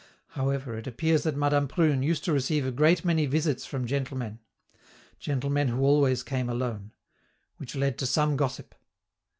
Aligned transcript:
however, 0.29 0.75
it 0.75 0.87
appears 0.87 1.21
that 1.21 1.37
Madame 1.37 1.67
Prune 1.67 2.01
used 2.01 2.23
to 2.23 2.33
receive 2.33 2.65
a 2.65 2.71
great 2.71 3.05
many 3.05 3.27
visits 3.27 3.67
from 3.67 3.85
gentlemen 3.85 4.39
gentlemen 5.19 5.67
who 5.67 5.81
always 5.81 6.23
came 6.23 6.49
alone 6.49 6.91
which 7.57 7.75
led 7.75 7.99
to 7.99 8.07
some 8.07 8.35
gossip. 8.35 8.73